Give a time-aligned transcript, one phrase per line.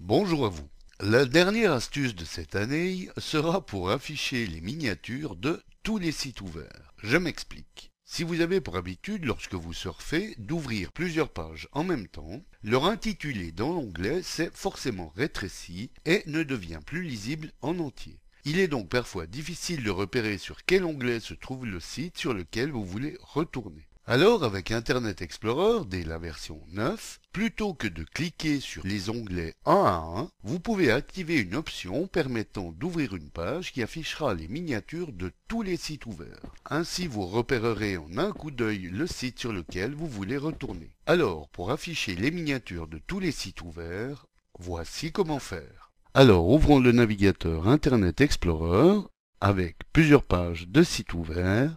[0.00, 0.68] Bonjour à vous.
[1.00, 6.42] La dernière astuce de cette année sera pour afficher les miniatures de tous les sites
[6.42, 6.92] ouverts.
[7.02, 7.90] Je m'explique.
[8.04, 12.84] Si vous avez pour habitude, lorsque vous surfez, d'ouvrir plusieurs pages en même temps, leur
[12.84, 18.18] intitulé dans l'onglet s'est forcément rétréci et ne devient plus lisible en entier.
[18.44, 22.34] Il est donc parfois difficile de repérer sur quel onglet se trouve le site sur
[22.34, 23.88] lequel vous voulez retourner.
[24.08, 29.54] Alors avec Internet Explorer dès la version 9, plutôt que de cliquer sur les onglets
[29.64, 34.46] un à un, vous pouvez activer une option permettant d'ouvrir une page qui affichera les
[34.46, 36.54] miniatures de tous les sites ouverts.
[36.70, 40.92] Ainsi vous repérerez en un coup d'œil le site sur lequel vous voulez retourner.
[41.06, 44.26] Alors pour afficher les miniatures de tous les sites ouverts,
[44.60, 45.90] voici comment faire.
[46.14, 49.00] Alors ouvrons le navigateur Internet Explorer
[49.40, 51.76] avec plusieurs pages de sites ouverts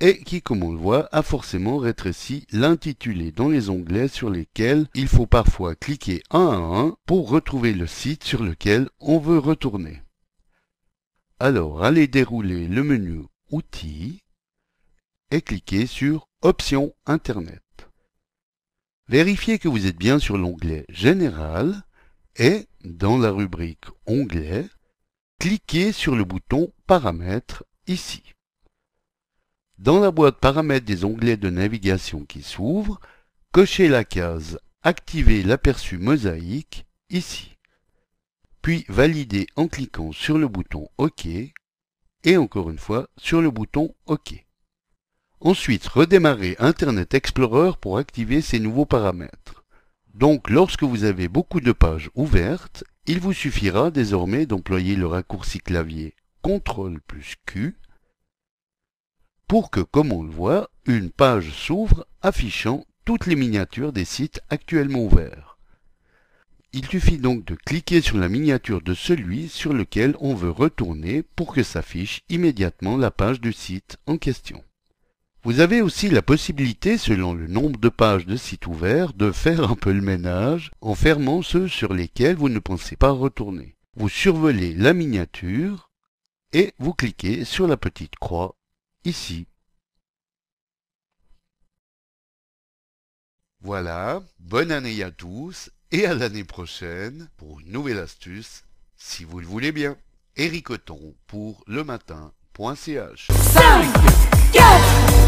[0.00, 4.86] et qui, comme on le voit, a forcément rétréci l'intitulé dans les onglets sur lesquels
[4.94, 9.38] il faut parfois cliquer un à un pour retrouver le site sur lequel on veut
[9.38, 10.02] retourner.
[11.40, 14.22] Alors, allez dérouler le menu Outils
[15.30, 17.62] et cliquez sur Options Internet.
[19.08, 21.82] Vérifiez que vous êtes bien sur l'onglet Général
[22.36, 24.68] et, dans la rubrique Onglets,
[25.40, 28.22] cliquez sur le bouton Paramètres ici.
[29.78, 32.98] Dans la boîte paramètres des onglets de navigation qui s'ouvrent,
[33.52, 37.56] cochez la case Activer l'aperçu mosaïque ici.
[38.60, 43.94] Puis validez en cliquant sur le bouton OK et encore une fois sur le bouton
[44.06, 44.44] OK.
[45.40, 49.64] Ensuite, redémarrez Internet Explorer pour activer ces nouveaux paramètres.
[50.12, 55.60] Donc, lorsque vous avez beaucoup de pages ouvertes, il vous suffira désormais d'employer le raccourci
[55.60, 57.76] clavier CTRL plus Q
[59.48, 64.40] pour que, comme on le voit, une page s'ouvre affichant toutes les miniatures des sites
[64.50, 65.56] actuellement ouverts.
[66.74, 71.22] Il suffit donc de cliquer sur la miniature de celui sur lequel on veut retourner
[71.22, 74.62] pour que s'affiche immédiatement la page du site en question.
[75.44, 79.70] Vous avez aussi la possibilité, selon le nombre de pages de sites ouverts, de faire
[79.70, 83.76] un peu le ménage en fermant ceux sur lesquels vous ne pensez pas retourner.
[83.96, 85.90] Vous survolez la miniature
[86.52, 88.57] et vous cliquez sur la petite croix
[89.08, 89.46] ici.
[93.60, 98.64] Voilà, bonne année à tous et à l'année prochaine pour une nouvelle astuce,
[98.96, 99.96] si vous le voulez bien.
[100.36, 100.68] Eric
[101.26, 103.92] pour le matin.ch 5,
[104.52, 105.27] 4,